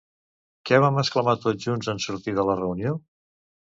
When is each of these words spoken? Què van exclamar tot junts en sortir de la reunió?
Què 0.69 0.79
van 0.85 0.97
exclamar 1.01 1.35
tot 1.43 1.61
junts 1.67 1.91
en 1.95 2.03
sortir 2.09 2.35
de 2.41 2.47
la 2.51 2.57
reunió? 2.65 2.95